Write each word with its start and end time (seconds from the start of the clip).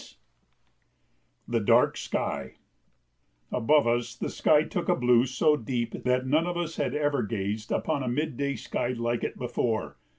[Sidenote: 0.01 0.21
The 1.47 1.59
Dark 1.59 1.95
Sky] 1.95 2.55
Above 3.51 3.85
us 3.85 4.15
the 4.15 4.31
sky 4.31 4.63
took 4.63 4.89
a 4.89 4.95
blue 4.95 5.27
so 5.27 5.55
deep 5.55 5.91
that 6.01 6.25
none 6.25 6.47
of 6.47 6.57
us 6.57 6.77
had 6.77 6.95
ever 6.95 7.21
gazed 7.21 7.71
upon 7.71 8.01
a 8.01 8.07
midday 8.07 8.55
sky 8.55 8.93
like 8.93 9.23
it 9.23 9.37
before. 9.37 9.97